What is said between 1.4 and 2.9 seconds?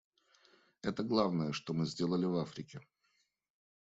что мы сделали в Африке.